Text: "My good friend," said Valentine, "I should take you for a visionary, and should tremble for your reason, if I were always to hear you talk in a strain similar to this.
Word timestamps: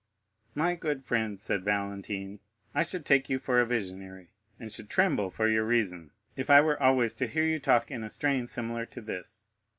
"My 0.55 0.73
good 0.73 1.03
friend," 1.03 1.39
said 1.39 1.63
Valentine, 1.63 2.39
"I 2.73 2.81
should 2.81 3.05
take 3.05 3.29
you 3.29 3.37
for 3.37 3.59
a 3.59 3.67
visionary, 3.67 4.31
and 4.59 4.71
should 4.71 4.89
tremble 4.89 5.29
for 5.29 5.47
your 5.47 5.63
reason, 5.63 6.09
if 6.35 6.49
I 6.49 6.59
were 6.59 6.81
always 6.81 7.13
to 7.17 7.27
hear 7.27 7.45
you 7.45 7.59
talk 7.59 7.91
in 7.91 8.03
a 8.03 8.09
strain 8.09 8.47
similar 8.47 8.87
to 8.87 9.01
this. 9.01 9.45